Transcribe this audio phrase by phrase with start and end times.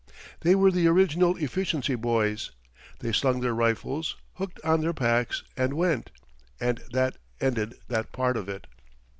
[0.39, 2.49] They were the original efficiency boys.
[3.01, 6.09] They slung their rifles, hooked on their packs and went;
[6.59, 8.65] and that ended that part of it.